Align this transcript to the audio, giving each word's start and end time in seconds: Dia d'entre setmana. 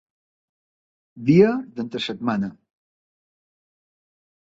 Dia 1.27 1.51
d'entre 1.75 2.01
setmana. 2.05 2.49